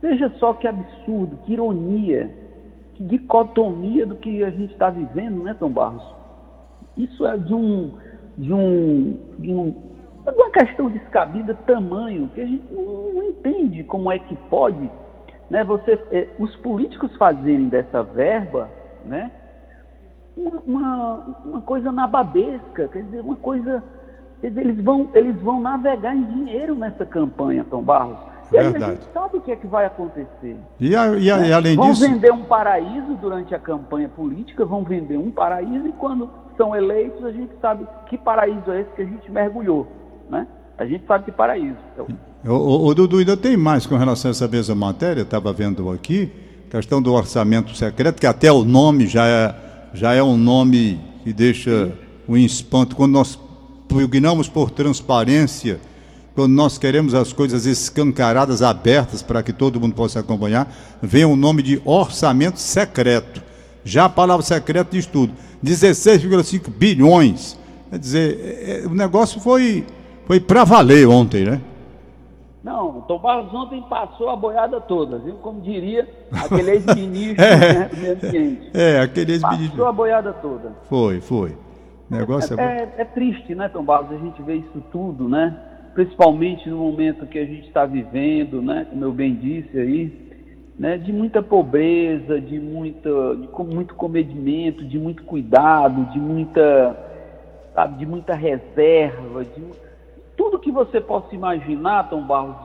Veja 0.00 0.30
só 0.38 0.52
que 0.54 0.66
absurdo, 0.66 1.38
que 1.44 1.52
ironia, 1.52 2.28
que 2.94 3.04
dicotomia 3.04 4.04
do 4.04 4.16
que 4.16 4.42
a 4.42 4.50
gente 4.50 4.72
está 4.72 4.90
vivendo, 4.90 5.44
né, 5.44 5.54
Tom 5.54 5.70
Barros? 5.70 6.04
Isso 6.96 7.24
é 7.24 7.38
de 7.38 7.54
um, 7.54 7.94
de 8.36 8.52
um, 8.52 9.16
de 9.38 9.54
um, 9.54 9.70
de 9.70 10.30
uma 10.30 10.50
questão 10.50 10.90
descabida 10.90 11.54
tamanho 11.66 12.28
que 12.34 12.40
a 12.40 12.46
gente 12.46 12.64
não, 12.72 13.12
não 13.12 13.22
entende 13.22 13.84
como 13.84 14.10
é 14.10 14.18
que 14.18 14.34
pode, 14.50 14.90
né? 15.48 15.62
Você, 15.64 15.98
eh, 16.10 16.28
os 16.38 16.54
políticos 16.56 17.14
fazerem 17.16 17.68
dessa 17.68 18.02
verba, 18.02 18.68
né? 19.04 19.30
Uma, 20.36 21.36
uma 21.44 21.60
coisa 21.62 21.92
nababesca, 21.92 22.88
quer 22.88 23.02
dizer, 23.04 23.20
uma 23.20 23.36
coisa. 23.36 23.82
Eles 24.42 24.82
vão, 24.82 25.08
eles 25.14 25.36
vão 25.40 25.60
navegar 25.60 26.16
em 26.16 26.24
dinheiro 26.24 26.74
nessa 26.74 27.06
campanha, 27.06 27.64
Tom 27.70 27.82
Barros. 27.82 28.18
E 28.52 28.58
aí 28.58 28.70
Verdade. 28.70 28.84
a 28.84 28.94
gente 28.96 29.12
sabe 29.14 29.36
o 29.38 29.40
que 29.40 29.52
é 29.52 29.56
que 29.56 29.66
vai 29.66 29.86
acontecer. 29.86 30.56
E, 30.78 30.94
a, 30.94 31.06
e, 31.16 31.30
a, 31.30 31.36
né? 31.38 31.48
e 31.48 31.52
além 31.52 31.76
vão 31.76 31.90
disso. 31.90 32.02
Vão 32.02 32.10
vender 32.10 32.32
um 32.32 32.44
paraíso 32.44 33.14
durante 33.20 33.54
a 33.54 33.58
campanha 33.58 34.08
política, 34.08 34.64
vão 34.64 34.84
vender 34.84 35.16
um 35.16 35.30
paraíso 35.30 35.86
e 35.86 35.92
quando 35.92 36.28
são 36.56 36.76
eleitos 36.76 37.24
a 37.24 37.32
gente 37.32 37.52
sabe 37.62 37.86
que 38.08 38.18
paraíso 38.18 38.70
é 38.70 38.82
esse 38.82 38.90
que 38.90 39.02
a 39.02 39.06
gente 39.06 39.30
mergulhou. 39.30 39.86
Né? 40.28 40.46
A 40.76 40.84
gente 40.84 41.06
sabe 41.06 41.24
que 41.24 41.32
paraíso. 41.32 41.78
Então... 41.94 42.06
O, 42.44 42.52
o, 42.52 42.86
o 42.88 42.94
Dudu 42.94 43.18
ainda 43.18 43.36
tem 43.36 43.56
mais 43.56 43.86
com 43.86 43.96
relação 43.96 44.30
a 44.30 44.32
essa 44.32 44.48
mesma 44.48 44.74
matéria, 44.74 45.22
estava 45.22 45.52
vendo 45.52 45.88
aqui, 45.90 46.30
questão 46.68 47.00
do 47.00 47.14
orçamento 47.14 47.74
secreto, 47.74 48.20
que 48.20 48.26
até 48.26 48.52
o 48.52 48.64
nome 48.64 49.06
já 49.06 49.26
é 49.26 49.54
já 49.94 50.14
é 50.14 50.22
um 50.22 50.36
nome 50.36 51.00
que 51.22 51.32
deixa 51.32 51.92
um 52.28 52.36
espanto. 52.36 52.96
Quando 52.96 53.12
nós 53.12 53.38
pugnamos 53.88 54.48
por 54.48 54.70
transparência, 54.70 55.80
quando 56.34 56.52
nós 56.52 56.78
queremos 56.78 57.14
as 57.14 57.32
coisas 57.32 57.66
escancaradas, 57.66 58.62
abertas, 58.62 59.22
para 59.22 59.42
que 59.42 59.52
todo 59.52 59.80
mundo 59.80 59.94
possa 59.94 60.20
acompanhar, 60.20 60.72
vem 61.02 61.24
o 61.24 61.36
nome 61.36 61.62
de 61.62 61.80
orçamento 61.84 62.58
secreto. 62.58 63.42
Já 63.84 64.06
a 64.06 64.08
palavra 64.08 64.44
secreto 64.44 64.92
diz 64.92 65.06
tudo. 65.06 65.34
16,5 65.64 66.70
bilhões. 66.70 67.58
Quer 67.90 67.98
dizer, 67.98 68.40
é, 68.40 68.82
é, 68.84 68.86
o 68.86 68.94
negócio 68.94 69.40
foi, 69.40 69.84
foi 70.26 70.40
para 70.40 70.64
valer 70.64 71.06
ontem, 71.06 71.44
né? 71.44 71.60
Não, 72.62 72.98
o 72.98 73.02
Tom 73.02 73.18
Barros 73.18 73.52
ontem 73.52 73.82
passou 73.82 74.30
a 74.30 74.36
boiada 74.36 74.80
toda, 74.80 75.18
viu? 75.18 75.34
Como 75.34 75.60
diria 75.60 76.08
aquele 76.30 76.70
ex-ministro 76.78 77.44
é, 77.44 77.58
né, 77.58 77.88
do 77.88 77.96
meio 77.96 78.12
ambiente. 78.12 78.70
É, 78.72 79.00
aquele 79.00 79.32
ex-ministro. 79.32 79.70
Passou 79.70 79.86
a 79.86 79.92
boiada 79.92 80.32
toda. 80.34 80.72
Foi, 80.84 81.20
foi. 81.20 81.50
O 82.08 82.14
negócio 82.14 82.58
é, 82.60 82.82
é, 82.82 82.94
é, 82.98 83.04
triste, 83.04 83.54
né, 83.54 83.68
Tom 83.68 83.82
Barros, 83.82 84.12
a 84.12 84.18
gente 84.18 84.40
vê 84.42 84.56
isso 84.56 84.82
tudo, 84.92 85.28
né? 85.28 85.56
Principalmente 85.94 86.68
no 86.70 86.76
momento 86.76 87.26
que 87.26 87.38
a 87.38 87.44
gente 87.44 87.66
está 87.66 87.84
vivendo, 87.84 88.62
né? 88.62 88.86
Como 88.88 89.04
eu 89.04 89.12
bem 89.12 89.34
disse 89.34 89.76
aí, 89.76 90.30
né? 90.78 90.98
De 90.98 91.12
muita 91.12 91.42
pobreza, 91.42 92.40
de, 92.40 92.60
muita, 92.60 93.10
de 93.34 93.74
muito 93.74 93.94
comedimento, 93.94 94.84
de 94.84 94.98
muito 94.98 95.24
cuidado, 95.24 96.04
de 96.12 96.20
muita, 96.20 96.96
sabe, 97.74 97.98
de 97.98 98.06
muita 98.06 98.34
reserva, 98.34 99.44
de 99.44 99.62
tudo 100.42 100.58
que 100.58 100.72
você 100.72 101.00
possa 101.00 101.32
imaginar, 101.32 102.10
Tom 102.10 102.22
Barros, 102.22 102.56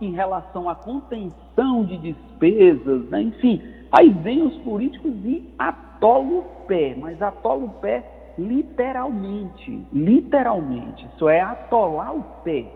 em 0.00 0.10
relação 0.10 0.68
à 0.68 0.74
contenção 0.74 1.84
de 1.84 1.96
despesas, 1.98 3.08
né? 3.08 3.22
enfim, 3.22 3.62
aí 3.92 4.08
vem 4.08 4.42
os 4.42 4.56
políticos 4.62 5.12
e 5.24 5.48
atolam 5.56 6.38
o 6.38 6.42
pé, 6.66 6.96
mas 6.98 7.22
atolam 7.22 7.66
o 7.66 7.80
pé 7.80 8.04
literalmente, 8.36 9.80
literalmente, 9.92 11.06
isso 11.14 11.28
é 11.28 11.40
atolar 11.40 12.16
o 12.16 12.24
pé. 12.42 12.66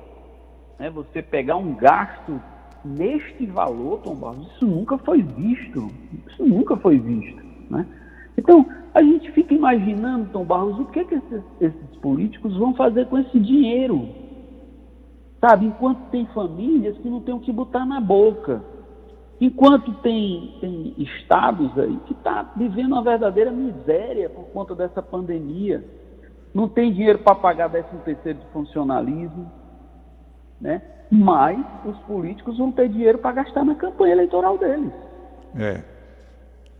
Né? 0.78 0.88
Você 0.90 1.20
pegar 1.20 1.56
um 1.56 1.74
gasto 1.74 2.40
neste 2.84 3.46
valor, 3.46 4.02
Tom 4.02 4.14
Barros, 4.14 4.46
isso 4.54 4.66
nunca 4.66 4.96
foi 4.98 5.20
visto, 5.20 5.88
isso 6.28 6.46
nunca 6.46 6.76
foi 6.76 6.96
visto. 6.96 7.42
Né? 7.68 7.84
Então, 8.38 8.64
a 8.94 9.02
gente 9.02 9.32
fica 9.32 9.52
imaginando, 9.52 10.28
Tom 10.30 10.44
Barros, 10.44 10.78
o 10.78 10.84
que, 10.84 11.04
que 11.04 11.16
esses, 11.16 11.42
esses 11.60 11.96
políticos 12.00 12.56
vão 12.56 12.72
fazer 12.74 13.06
com 13.06 13.18
esse 13.18 13.40
dinheiro. 13.40 14.22
Sabe, 15.46 15.66
enquanto 15.66 15.98
tem 16.10 16.24
famílias 16.32 16.96
que 16.96 17.10
não 17.10 17.20
tem 17.20 17.34
o 17.34 17.40
que 17.40 17.52
botar 17.52 17.84
na 17.84 18.00
boca. 18.00 18.62
Enquanto 19.38 19.92
tem, 19.96 20.56
tem 20.58 20.94
estados 20.96 21.70
aí 21.78 21.98
que 22.06 22.14
estão 22.14 22.32
tá 22.32 22.52
vivendo 22.56 22.92
uma 22.92 23.02
verdadeira 23.02 23.50
miséria 23.50 24.30
por 24.30 24.44
conta 24.44 24.74
dessa 24.74 25.02
pandemia. 25.02 25.84
Não 26.54 26.66
tem 26.66 26.90
dinheiro 26.90 27.18
para 27.18 27.34
pagar 27.34 27.68
13 27.68 27.88
terceiro 28.06 28.38
de 28.38 28.46
funcionalismo, 28.54 29.50
né? 30.58 30.80
mas 31.10 31.62
os 31.84 31.98
políticos 32.06 32.56
vão 32.56 32.72
ter 32.72 32.88
dinheiro 32.88 33.18
para 33.18 33.32
gastar 33.32 33.66
na 33.66 33.74
campanha 33.74 34.14
eleitoral 34.14 34.56
deles. 34.56 34.92
É. 35.54 35.82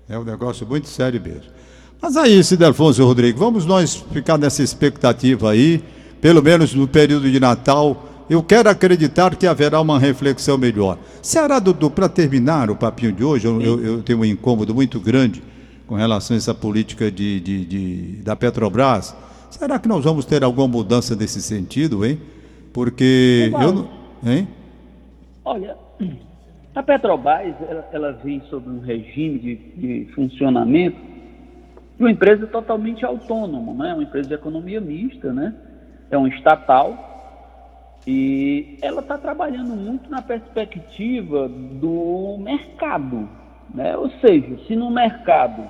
É 0.09 0.19
um 0.19 0.25
negócio 0.25 0.67
muito 0.67 0.89
sério 0.89 1.21
mesmo. 1.21 1.53
Mas 2.01 2.17
aí, 2.17 2.43
Cidelfonso 2.43 3.05
Rodrigo, 3.05 3.39
vamos 3.39 3.67
nós 3.67 3.95
ficar 3.95 4.39
nessa 4.39 4.63
expectativa 4.63 5.51
aí, 5.51 5.85
pelo 6.19 6.43
menos 6.43 6.75
no 6.75 6.89
período 6.89 7.31
de 7.31 7.39
Natal, 7.39 8.14
eu 8.29 8.43
quero 8.43 8.69
acreditar 8.69 9.37
que 9.37 9.47
haverá 9.47 9.81
uma 9.81 9.99
reflexão 9.99 10.57
melhor. 10.57 10.99
Será, 11.21 11.59
Dudu, 11.59 11.91
para 11.91 12.09
terminar 12.09 12.71
o 12.71 12.77
papinho 12.77 13.13
de 13.13 13.23
hoje, 13.23 13.47
eu, 13.47 13.61
eu, 13.61 13.85
eu, 13.85 14.03
tenho 14.03 14.21
um 14.21 14.25
incômodo 14.25 14.75
muito 14.75 14.99
grande 14.99 15.43
com 15.87 15.95
relação 15.95 16.35
a 16.35 16.39
essa 16.39 16.55
política 16.55 17.11
de, 17.11 17.41
de, 17.41 17.65
de, 17.65 18.23
da 18.23 18.35
Petrobras. 18.35 19.15
Será 19.51 19.79
que 19.79 19.87
nós 19.87 20.05
vamos 20.05 20.25
ter 20.25 20.43
alguma 20.43 20.67
mudança 20.67 21.15
nesse 21.15 21.41
sentido, 21.43 22.05
hein? 22.05 22.19
Porque 22.73 23.53
eu 23.53 23.89
Hein? 24.27 24.49
Olha, 25.45 25.77
a 26.75 26.83
Petrobras 26.83 27.55
ela, 27.69 27.89
ela 27.93 28.13
vem 28.25 28.41
sob 28.49 28.69
um 28.69 28.81
regime 28.81 29.39
de, 29.39 29.57
de 29.77 30.13
funcionamento 30.15 30.97
de 31.97 32.03
uma 32.03 32.11
empresa 32.11 32.47
totalmente 32.47 33.05
autônoma, 33.05 33.85
né? 33.85 33.93
uma 33.93 34.03
empresa 34.03 34.29
de 34.29 34.35
economia 34.35 34.81
mista, 34.81 35.33
né? 35.33 35.55
é 36.11 36.17
um 36.17 36.27
estatal 36.27 37.14
e 38.07 38.79
ela 38.83 39.01
está 39.01 39.17
trabalhando 39.17 39.75
muito 39.75 40.11
na 40.11 40.21
perspectiva 40.21 41.49
do 41.49 42.37
mercado. 42.39 43.29
Né? 43.73 43.97
Ou 43.97 44.11
seja, 44.21 44.59
se 44.67 44.77
no 44.77 44.91
mercado 44.91 45.63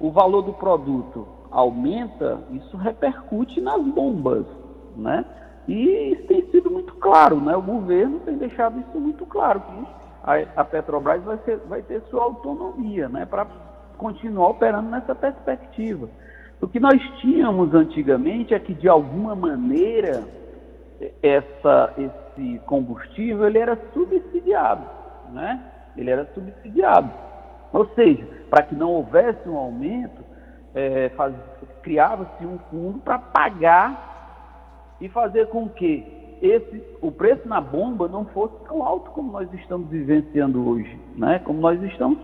o 0.00 0.10
valor 0.10 0.42
do 0.42 0.52
produto 0.52 1.26
aumenta, 1.50 2.40
isso 2.52 2.76
repercute 2.76 3.60
nas 3.60 3.82
bombas. 3.82 4.46
Né? 4.96 5.24
E 5.66 6.12
isso 6.12 6.26
tem 6.26 6.46
sido 6.50 6.70
muito 6.70 6.94
claro. 6.94 7.40
Né? 7.40 7.56
O 7.56 7.62
governo 7.62 8.20
tem 8.20 8.36
deixado 8.36 8.78
isso 8.80 9.00
muito 9.00 9.26
claro, 9.26 9.60
que 9.60 10.48
a, 10.56 10.64
Petrobras 10.64 11.22
vai, 11.24 11.38
ser, 11.38 11.58
vai 11.68 11.82
ter 11.82 12.02
sua 12.02 12.22
autonomia 12.22 13.08
né? 13.08 13.26
para 13.26 13.46
continuar 13.98 14.50
operando 14.50 14.90
nessa 14.90 15.14
perspectiva. 15.14 16.08
O 16.60 16.68
que 16.68 16.78
nós 16.78 17.00
tínhamos 17.20 17.74
antigamente 17.74 18.54
é 18.54 18.58
que, 18.58 18.72
de 18.72 18.88
alguma 18.88 19.34
maneira, 19.34 20.22
essa, 21.22 21.92
esse 21.98 22.58
combustível 22.66 23.46
ele 23.46 23.58
era 23.58 23.78
subsidiado, 23.92 24.86
né? 25.32 25.60
Ele 25.96 26.10
era 26.10 26.26
subsidiado. 26.34 27.10
Ou 27.72 27.86
seja, 27.94 28.26
para 28.50 28.64
que 28.64 28.74
não 28.74 28.92
houvesse 28.92 29.48
um 29.48 29.56
aumento, 29.56 30.22
é, 30.74 31.10
criava-se 31.82 32.44
um 32.44 32.58
fundo 32.70 32.98
para 33.00 33.18
pagar 33.18 34.94
e 35.00 35.08
fazer 35.08 35.48
com 35.48 35.68
que 35.68 36.36
esse, 36.40 36.82
o 37.00 37.10
preço 37.10 37.48
na 37.48 37.60
bomba 37.60 38.08
não 38.08 38.24
fosse 38.26 38.54
tão 38.66 38.82
alto 38.82 39.10
como 39.10 39.32
nós 39.32 39.52
estamos 39.54 39.88
vivenciando 39.88 40.68
hoje, 40.68 40.98
né? 41.16 41.40
Como 41.40 41.60
nós 41.60 41.82
estamos. 41.82 42.18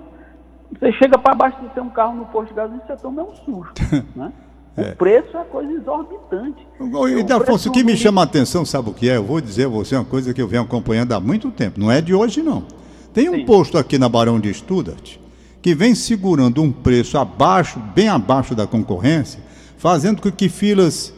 Você 0.73 0.93
chega 0.93 1.19
para 1.19 1.33
abastecer 1.33 1.83
um 1.83 1.91
carro 1.91 2.15
no 2.15 2.27
posto 2.27 2.49
de 2.49 2.55
gasolina, 2.55 2.85
você 2.87 2.97
toma 2.97 3.23
um 3.23 3.35
susto, 3.35 3.83
né? 4.15 4.33
O 4.81 4.85
é. 4.85 4.95
preço 4.95 5.37
é 5.37 5.45
coisa 5.45 5.73
exorbitante. 5.73 6.67
E, 6.81 7.33
Afonso, 7.33 7.69
o 7.69 7.73
que 7.73 7.85
me 7.85 7.97
chama 7.97 8.21
a 8.21 8.25
atenção, 8.25 8.65
sabe 8.65 8.91
o 8.91 8.95
que 8.95 9.09
é? 9.09 9.17
Eu 9.17 9.25
vou 9.25 9.41
dizer 9.41 9.67
a 9.67 9.69
você 9.69 9.95
uma 9.95 10.05
coisa 10.05 10.33
que 10.33 10.41
eu 10.41 10.49
venho 10.49 10.63
acompanhando 10.63 11.13
há 11.13 11.21
muito 11.21 11.51
tempo. 11.51 11.79
Não 11.79 11.91
é 11.91 12.01
de 12.01 12.15
hoje, 12.15 12.43
não. 12.43 12.65
Tem 13.13 13.29
um 13.29 13.35
Sim. 13.35 13.45
posto 13.45 13.77
aqui 13.77 13.99
na 13.99 14.09
Barão 14.09 14.39
de 14.39 14.53
Studart 14.55 15.21
que 15.63 15.75
vem 15.75 15.95
segurando 15.95 16.63
um 16.63 16.73
preço 16.73 17.19
abaixo, 17.19 17.79
bem 17.95 18.09
abaixo 18.09 18.55
da 18.55 18.67
concorrência, 18.67 19.41
fazendo 19.77 20.23
com 20.23 20.31
que 20.31 20.49
filas 20.49 21.13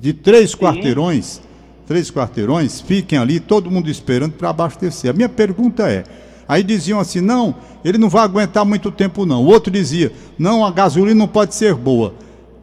de 0.00 0.12
três 0.12 0.50
Sim. 0.50 0.58
quarteirões, 0.58 1.40
três 1.86 2.10
quarteirões, 2.10 2.80
fiquem 2.80 3.18
ali, 3.18 3.40
todo 3.40 3.70
mundo 3.70 3.88
esperando 3.88 4.32
para 4.32 4.50
abastecer. 4.50 5.10
A 5.10 5.14
minha 5.14 5.28
pergunta 5.28 5.90
é, 5.90 6.04
aí 6.46 6.62
diziam 6.62 7.00
assim, 7.00 7.20
não, 7.20 7.54
ele 7.84 7.96
não 7.96 8.08
vai 8.08 8.22
aguentar 8.22 8.64
muito 8.64 8.90
tempo 8.90 9.24
não. 9.24 9.42
O 9.42 9.46
outro 9.46 9.72
dizia, 9.72 10.12
não, 10.38 10.64
a 10.64 10.70
gasolina 10.70 11.14
não 11.14 11.28
pode 11.28 11.54
ser 11.54 11.74
boa. 11.74 12.14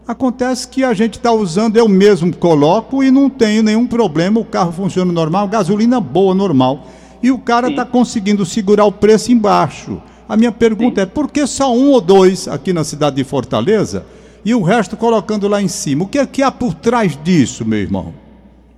Acontece 0.05 0.67
que 0.67 0.83
a 0.83 0.93
gente 0.93 1.13
está 1.13 1.31
usando, 1.31 1.77
eu 1.77 1.88
mesmo 1.88 2.36
coloco 2.36 3.01
e 3.01 3.10
não 3.10 3.29
tenho 3.29 3.63
nenhum 3.63 3.88
problema, 3.88 4.38
o 4.38 4.43
carro 4.43 4.74
funciona 4.74 5.13
normal, 5.13 5.48
gasolina 5.48 6.01
boa, 6.01 6.36
normal. 6.36 6.81
E 7.22 7.31
o 7.31 7.39
cara 7.39 7.69
está 7.69 7.86
conseguindo 7.86 8.45
segurar 8.45 8.83
o 8.83 8.91
preço 8.91 9.31
embaixo. 9.31 10.01
A 10.27 10.36
minha 10.36 10.51
pergunta 10.51 11.00
Sim. 11.00 11.07
é: 11.07 11.10
por 11.10 11.31
que 11.31 11.48
só 11.48 11.74
um 11.74 11.91
ou 11.91 12.01
dois 12.01 12.50
aqui 12.50 12.74
na 12.74 12.83
cidade 12.83 13.15
de 13.15 13.24
Fortaleza 13.24 14.05
e 14.43 14.53
o 14.53 14.62
resto 14.62 14.98
colocando 14.98 15.48
lá 15.48 15.62
em 15.62 15.69
cima? 15.69 16.03
O 16.03 16.07
que 16.07 16.19
é 16.19 16.25
que 16.25 16.43
há 16.43 16.51
por 16.51 16.74
trás 16.74 17.15
disso, 17.24 17.65
meu 17.65 17.79
irmão? 17.79 18.13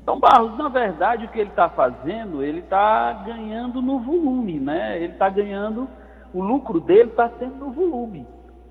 Então, 0.03 0.19
Barros, 0.19 0.55
na 0.59 0.69
verdade, 0.69 1.25
o 1.25 1.29
que 1.29 1.39
ele 1.39 1.49
está 1.49 1.67
fazendo, 1.67 2.43
ele 2.43 2.59
está 2.59 3.23
ganhando 3.25 3.81
no 3.81 3.97
volume, 3.97 4.59
né? 4.59 4.97
Ele 4.97 5.13
está 5.13 5.27
ganhando, 5.27 5.87
o 6.31 6.43
lucro 6.43 6.79
dele 6.79 7.09
está 7.09 7.31
sendo 7.39 7.55
no 7.55 7.71
volume. 7.71 8.27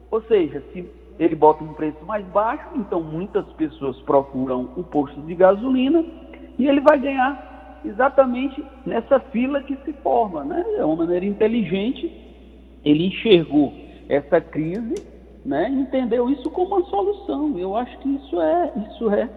Ou 0.08 0.22
seja, 0.22 0.62
se 0.72 0.88
ele 1.18 1.34
bota 1.34 1.62
um 1.62 1.72
preço 1.74 2.04
mais 2.04 2.24
baixo, 2.26 2.68
então 2.76 3.00
muitas 3.00 3.46
pessoas 3.52 3.96
procuram 4.02 4.70
o 4.76 4.82
posto 4.82 5.20
de 5.22 5.34
gasolina 5.34 6.04
e 6.58 6.66
ele 6.66 6.80
vai 6.80 6.98
ganhar 6.98 7.80
exatamente 7.84 8.64
nessa 8.84 9.20
fila 9.20 9.62
que 9.62 9.76
se 9.84 9.92
forma, 9.94 10.42
né? 10.42 10.64
É 10.76 10.84
uma 10.84 10.96
maneira 10.96 11.24
inteligente 11.24 12.24
ele 12.84 13.06
enxergou 13.06 13.72
essa 14.08 14.40
crise, 14.40 14.94
né, 15.44 15.68
entendeu 15.68 16.28
isso 16.28 16.50
como 16.50 16.76
uma 16.76 16.86
solução. 16.86 17.58
Eu 17.58 17.76
acho 17.76 17.98
que 17.98 18.08
isso 18.08 18.40
é, 18.40 18.72
isso 18.76 19.10
é, 19.10 19.28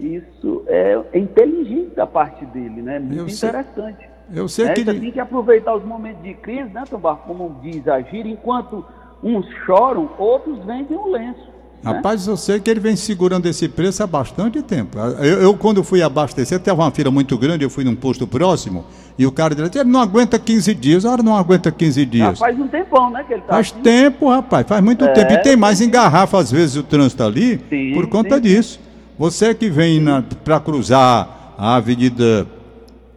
isso 0.00 0.64
é, 0.66 1.18
inteligente 1.18 1.94
da 1.94 2.06
parte 2.06 2.44
dele, 2.46 2.82
né? 2.82 2.98
Muito 2.98 3.18
eu 3.18 3.26
interessante. 3.26 3.98
Sei, 3.98 4.40
eu 4.40 4.48
sei 4.48 4.66
é, 4.66 4.72
que 4.72 4.80
ele... 4.80 5.00
tem 5.00 5.12
que 5.12 5.20
aproveitar 5.20 5.74
os 5.74 5.84
momentos 5.84 6.22
de 6.22 6.34
crise, 6.34 6.70
né, 6.70 6.84
Tombar, 6.88 7.16
como 7.18 7.60
diz 7.62 7.86
Agir, 7.86 8.26
enquanto 8.26 8.84
uns 9.26 9.46
choram, 9.66 10.08
outros 10.18 10.58
vendem 10.64 10.96
o 10.96 11.10
lenço. 11.10 11.56
Né? 11.82 11.92
Rapaz, 11.92 12.26
eu 12.26 12.36
sei 12.36 12.60
que 12.60 12.70
ele 12.70 12.80
vem 12.80 12.94
segurando 12.94 13.46
esse 13.46 13.68
preço 13.68 14.02
há 14.02 14.06
bastante 14.06 14.62
tempo. 14.62 14.98
Eu, 14.98 15.42
eu 15.42 15.56
quando 15.56 15.82
fui 15.82 16.00
abastecer, 16.02 16.60
teve 16.60 16.76
uma 16.76 16.90
fila 16.90 17.10
muito 17.10 17.36
grande, 17.36 17.64
eu 17.64 17.70
fui 17.70 17.84
num 17.84 17.96
posto 17.96 18.26
próximo, 18.26 18.84
e 19.18 19.26
o 19.26 19.32
cara 19.32 19.54
disse, 19.54 19.78
ele 19.78 19.90
não 19.90 20.00
aguenta 20.00 20.38
15 20.38 20.74
dias. 20.74 21.04
A 21.04 21.10
hora 21.10 21.22
não 21.22 21.36
aguenta 21.36 21.70
15 21.70 22.06
dias. 22.06 22.38
Já 22.38 22.46
faz 22.46 22.58
um 22.58 22.68
tempão, 22.68 23.10
né, 23.10 23.24
que 23.24 23.34
ele 23.34 23.42
tá 23.42 23.54
Faz 23.54 23.72
assim. 23.72 23.82
tempo, 23.82 24.28
rapaz, 24.28 24.66
faz 24.66 24.82
muito 24.82 25.04
é, 25.04 25.12
tempo. 25.12 25.32
E 25.32 25.38
tem 25.38 25.56
mais 25.56 25.80
engarrafa, 25.80 26.38
às 26.38 26.50
vezes, 26.50 26.76
o 26.76 26.82
trânsito 26.82 27.22
ali, 27.22 27.60
sim, 27.68 27.92
por 27.94 28.06
conta 28.06 28.36
sim. 28.36 28.42
disso. 28.42 28.80
Você 29.18 29.54
que 29.54 29.68
vem 29.68 30.04
para 30.44 30.60
cruzar 30.60 31.54
a 31.58 31.76
avenida 31.76 32.46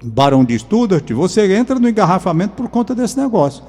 Barão 0.01 0.45
de 0.45 0.57
Studart, 0.57 1.11
você 1.11 1.53
entra 1.53 1.77
no 1.77 1.89
engarrafamento 1.89 2.53
por 2.53 2.69
conta 2.69 2.95
desse 2.95 3.19
negócio. 3.19 3.63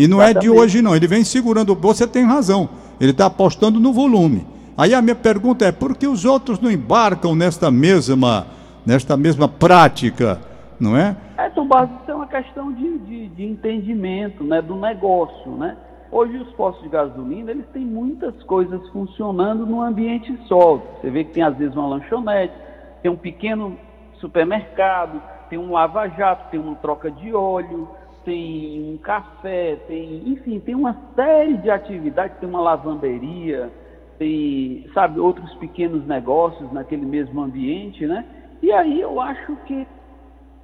E 0.00 0.08
não 0.08 0.16
Exatamente. 0.16 0.38
é 0.38 0.40
de 0.40 0.48
hoje, 0.48 0.80
não. 0.80 0.96
Ele 0.96 1.06
vem 1.06 1.22
segurando. 1.22 1.74
Você 1.74 2.06
tem 2.06 2.24
razão. 2.24 2.70
Ele 2.98 3.10
está 3.10 3.26
apostando 3.26 3.78
no 3.78 3.92
volume. 3.92 4.46
Aí 4.74 4.94
a 4.94 5.02
minha 5.02 5.14
pergunta 5.14 5.66
é: 5.66 5.70
por 5.70 5.94
que 5.94 6.06
os 6.06 6.24
outros 6.24 6.58
não 6.58 6.70
embarcam 6.70 7.34
nesta 7.34 7.70
mesma, 7.70 8.46
nesta 8.86 9.14
mesma 9.14 9.46
prática? 9.46 10.40
Não 10.80 10.96
é? 10.96 11.14
É, 11.36 11.50
Tomás, 11.50 11.90
isso 12.00 12.10
é 12.10 12.14
uma 12.14 12.26
questão 12.26 12.72
de, 12.72 12.98
de, 13.00 13.28
de, 13.28 13.44
entendimento 13.44 14.42
né, 14.42 14.62
do 14.62 14.74
negócio. 14.74 15.50
Né? 15.50 15.76
Hoje 16.10 16.38
os 16.38 16.48
postos 16.54 16.82
de 16.82 16.88
gasolina 16.88 17.50
eles 17.50 17.66
têm 17.74 17.84
muitas 17.84 18.42
coisas 18.44 18.80
funcionando 18.88 19.66
num 19.66 19.82
ambiente 19.82 20.34
só. 20.48 20.80
Você 20.98 21.10
vê 21.10 21.24
que 21.24 21.34
tem 21.34 21.42
às 21.42 21.58
vezes 21.58 21.76
uma 21.76 21.88
lanchonete, 21.88 22.54
tem 23.02 23.10
um 23.10 23.18
pequeno 23.18 23.76
supermercado, 24.18 25.20
tem 25.50 25.58
um 25.58 25.72
lava-jato, 25.72 26.50
tem 26.50 26.58
uma 26.58 26.76
troca 26.76 27.10
de 27.10 27.34
óleo, 27.34 27.86
tem 28.24 28.94
um 28.94 28.98
café, 28.98 29.76
tem, 29.86 30.28
enfim, 30.28 30.60
tem 30.60 30.74
uma 30.74 30.96
série 31.14 31.56
de 31.58 31.70
atividades, 31.70 32.36
tem 32.38 32.48
uma 32.48 32.60
lavanderia, 32.60 33.70
tem, 34.18 34.86
sabe, 34.92 35.18
outros 35.18 35.52
pequenos 35.54 36.06
negócios 36.06 36.70
naquele 36.72 37.06
mesmo 37.06 37.40
ambiente, 37.40 38.06
né? 38.06 38.24
E 38.62 38.70
aí 38.72 39.00
eu 39.00 39.20
acho 39.20 39.56
que 39.66 39.86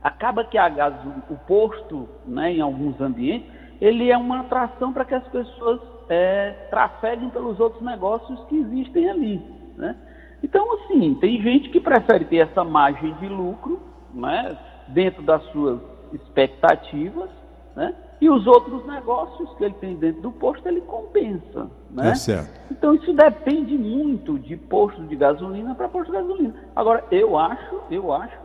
acaba 0.02 0.44
que 0.44 0.58
a 0.58 0.68
gás, 0.68 0.94
o 1.30 1.36
posto, 1.46 2.08
né, 2.26 2.52
em 2.52 2.60
alguns 2.60 3.00
ambientes, 3.00 3.50
ele 3.80 4.10
é 4.10 4.16
uma 4.16 4.40
atração 4.40 4.92
para 4.92 5.04
que 5.04 5.14
as 5.14 5.26
pessoas 5.28 5.80
é, 6.08 6.50
trafeguem 6.70 7.30
pelos 7.30 7.58
outros 7.58 7.82
negócios 7.82 8.38
que 8.44 8.56
existem 8.56 9.10
ali, 9.10 9.42
né? 9.76 9.96
Então, 10.42 10.64
assim, 10.74 11.14
tem 11.14 11.40
gente 11.40 11.70
que 11.70 11.80
prefere 11.80 12.24
ter 12.26 12.36
essa 12.36 12.62
margem 12.62 13.14
de 13.14 13.26
lucro, 13.26 13.80
né, 14.14 14.56
dentro 14.88 15.22
das 15.22 15.42
suas 15.50 15.80
expectativas, 16.12 17.30
né? 17.76 17.94
E 18.20 18.30
os 18.30 18.46
outros 18.46 18.84
negócios 18.86 19.48
que 19.56 19.64
ele 19.64 19.74
tem 19.74 19.94
dentro 19.94 20.22
do 20.22 20.32
posto, 20.32 20.66
ele 20.66 20.80
compensa. 20.80 21.70
Né? 21.90 22.10
É 22.10 22.14
certo. 22.14 22.60
Então 22.70 22.94
isso 22.94 23.12
depende 23.12 23.76
muito 23.76 24.38
de 24.38 24.56
posto 24.56 25.02
de 25.02 25.14
gasolina 25.14 25.74
para 25.74 25.86
posto 25.86 26.10
de 26.10 26.16
gasolina. 26.16 26.54
Agora, 26.74 27.04
eu 27.10 27.38
acho, 27.38 27.76
eu 27.90 28.12
acho 28.12 28.38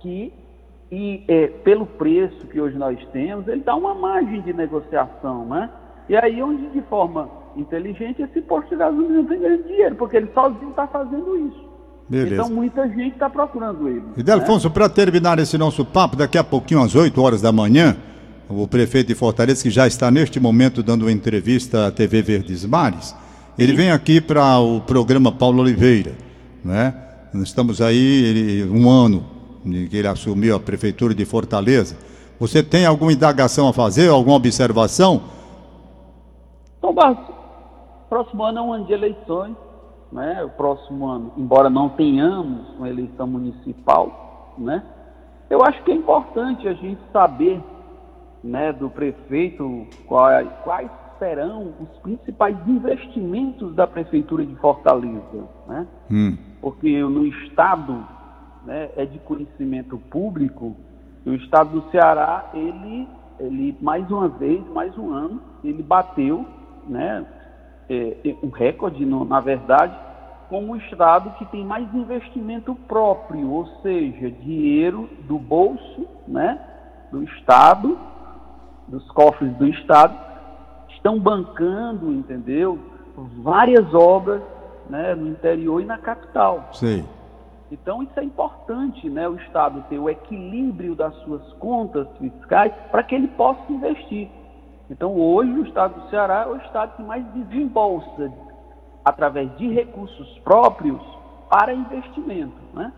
que 0.00 0.32
e, 0.90 1.24
é, 1.28 1.46
pelo 1.46 1.86
preço 1.86 2.46
que 2.48 2.60
hoje 2.60 2.76
nós 2.76 2.98
temos, 3.12 3.48
ele 3.48 3.62
dá 3.62 3.74
uma 3.74 3.94
margem 3.94 4.42
de 4.42 4.52
negociação, 4.52 5.46
né? 5.46 5.70
E 6.08 6.16
aí 6.16 6.42
onde 6.42 6.66
de 6.68 6.82
forma 6.82 7.28
inteligente 7.56 8.20
esse 8.20 8.40
posto 8.42 8.70
de 8.70 8.76
gasolina 8.76 9.24
tem 9.24 9.40
ganho 9.40 9.62
dinheiro, 9.62 9.94
porque 9.94 10.16
ele 10.16 10.30
sozinho 10.34 10.70
está 10.70 10.86
fazendo 10.88 11.36
isso. 11.48 11.64
Beleza. 12.08 12.34
Então 12.34 12.50
muita 12.50 12.86
gente 12.88 13.14
está 13.14 13.30
procurando 13.30 13.88
ele. 13.88 14.04
E 14.16 14.22
Delfonso, 14.22 14.68
né? 14.68 14.74
para 14.74 14.88
terminar 14.88 15.38
esse 15.38 15.56
nosso 15.56 15.84
papo, 15.84 16.16
daqui 16.16 16.36
a 16.36 16.44
pouquinho, 16.44 16.82
às 16.82 16.94
8 16.94 17.20
horas 17.22 17.40
da 17.40 17.50
manhã, 17.50 17.96
o 18.48 18.66
prefeito 18.68 19.08
de 19.08 19.14
Fortaleza, 19.14 19.62
que 19.62 19.70
já 19.70 19.86
está 19.86 20.10
neste 20.10 20.38
momento 20.38 20.82
dando 20.82 21.02
uma 21.02 21.12
entrevista 21.12 21.86
à 21.86 21.90
TV 21.90 22.22
Verdes 22.22 22.64
Mares, 22.64 23.14
ele 23.58 23.72
vem 23.72 23.90
aqui 23.90 24.20
para 24.20 24.58
o 24.58 24.80
programa 24.80 25.30
Paulo 25.30 25.62
Oliveira, 25.62 26.12
né? 26.64 26.94
Nós 27.32 27.44
estamos 27.44 27.80
aí 27.80 27.96
ele, 27.96 28.64
um 28.70 28.88
ano 28.88 29.24
que 29.64 29.96
ele 29.96 30.06
assumiu 30.06 30.56
a 30.56 30.60
prefeitura 30.60 31.14
de 31.14 31.24
Fortaleza. 31.24 31.96
Você 32.38 32.62
tem 32.62 32.84
alguma 32.84 33.12
indagação 33.12 33.68
a 33.68 33.72
fazer, 33.72 34.08
alguma 34.08 34.36
observação? 34.36 35.22
Então, 36.78 36.92
Barros, 36.92 37.18
próximo 38.08 38.44
ano 38.44 38.58
é 38.58 38.62
um 38.62 38.72
ano 38.72 38.86
de 38.86 38.92
eleições, 38.92 39.56
né? 40.12 40.44
O 40.44 40.50
próximo 40.50 41.06
ano, 41.06 41.32
embora 41.36 41.70
não 41.70 41.88
tenhamos 41.88 42.68
uma 42.76 42.88
eleição 42.88 43.26
municipal, 43.26 44.54
né? 44.58 44.82
Eu 45.48 45.64
acho 45.64 45.82
que 45.82 45.92
é 45.92 45.94
importante 45.94 46.66
a 46.68 46.74
gente 46.74 47.00
saber 47.12 47.60
né, 48.44 48.74
do 48.74 48.90
prefeito 48.90 49.86
quais, 50.06 50.46
quais 50.62 50.90
serão 51.18 51.72
os 51.80 51.98
principais 52.00 52.56
investimentos 52.66 53.74
da 53.74 53.86
prefeitura 53.86 54.44
de 54.44 54.54
Fortaleza, 54.56 55.48
né? 55.66 55.86
Hum. 56.10 56.36
Porque 56.60 57.02
no 57.02 57.26
estado 57.26 58.04
né, 58.66 58.90
é 58.96 59.06
de 59.06 59.18
conhecimento 59.20 59.96
público 60.10 60.76
que 61.22 61.30
o 61.30 61.34
estado 61.34 61.80
do 61.80 61.90
Ceará 61.90 62.50
ele 62.52 63.08
ele 63.40 63.76
mais 63.80 64.08
uma 64.10 64.28
vez 64.28 64.64
mais 64.68 64.96
um 64.96 65.12
ano 65.12 65.40
ele 65.64 65.82
bateu 65.82 66.46
né 66.86 67.26
é, 67.88 68.16
é 68.24 68.36
um 68.42 68.50
recorde 68.50 69.04
no, 69.04 69.24
na 69.24 69.40
verdade 69.40 69.96
como 70.48 70.74
o 70.74 70.76
estado 70.76 71.30
que 71.38 71.44
tem 71.46 71.64
mais 71.64 71.92
investimento 71.94 72.74
próprio 72.86 73.50
ou 73.50 73.66
seja 73.82 74.30
dinheiro 74.30 75.08
do 75.26 75.36
bolso 75.36 76.06
né 76.28 76.60
do 77.10 77.24
estado 77.24 77.98
dos 78.88 79.08
cofres 79.10 79.52
do 79.56 79.66
Estado, 79.66 80.14
estão 80.90 81.18
bancando, 81.18 82.12
entendeu? 82.12 82.78
Várias 83.42 83.92
obras 83.94 84.42
né, 84.88 85.14
no 85.14 85.28
interior 85.28 85.80
e 85.80 85.84
na 85.84 85.98
capital. 85.98 86.68
Sim. 86.72 87.04
Então 87.70 88.02
isso 88.02 88.18
é 88.18 88.24
importante, 88.24 89.08
né? 89.08 89.28
O 89.28 89.36
Estado 89.36 89.84
ter 89.88 89.98
o 89.98 90.08
equilíbrio 90.08 90.94
das 90.94 91.14
suas 91.22 91.42
contas 91.54 92.06
fiscais 92.18 92.72
para 92.90 93.02
que 93.02 93.14
ele 93.14 93.28
possa 93.28 93.60
investir. 93.70 94.28
Então 94.90 95.16
hoje 95.16 95.50
o 95.50 95.66
Estado 95.66 96.00
do 96.00 96.10
Ceará 96.10 96.42
é 96.42 96.46
o 96.46 96.56
Estado 96.56 96.96
que 96.96 97.02
mais 97.02 97.24
desembolsa 97.32 98.32
através 99.04 99.54
de 99.56 99.68
recursos 99.68 100.38
próprios 100.38 101.00
para 101.48 101.72
investimento, 101.72 102.56
né? 102.72 102.92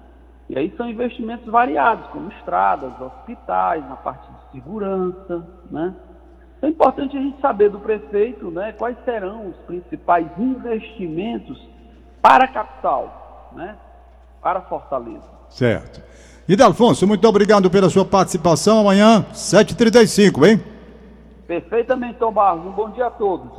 E 0.48 0.56
aí 0.56 0.72
são 0.76 0.88
investimentos 0.88 1.46
variados, 1.46 2.06
como 2.08 2.28
estradas, 2.30 2.92
hospitais, 3.00 3.86
na 3.88 3.96
parte 3.96 4.30
segurança, 4.56 5.46
né? 5.70 5.94
É 6.62 6.68
importante 6.68 7.16
a 7.16 7.20
gente 7.20 7.38
saber 7.40 7.70
do 7.70 7.78
prefeito, 7.78 8.50
né, 8.50 8.72
quais 8.72 8.96
serão 9.04 9.50
os 9.50 9.56
principais 9.66 10.26
investimentos 10.38 11.60
para 12.22 12.44
a 12.44 12.48
capital, 12.48 13.52
né? 13.54 13.76
Para 14.42 14.62
Fortaleza. 14.62 15.24
Certo. 15.50 16.02
Idelfonso, 16.48 17.06
muito 17.06 17.28
obrigado 17.28 17.70
pela 17.70 17.90
sua 17.90 18.04
participação. 18.04 18.80
Amanhã, 18.80 19.26
7h35, 19.32 20.48
hein? 20.48 20.62
Perfeitamente, 21.46 22.18
Tom 22.18 22.32
Barros. 22.32 22.64
Um 22.64 22.72
bom 22.72 22.90
dia 22.90 23.06
a 23.06 23.10
todos. 23.10 23.50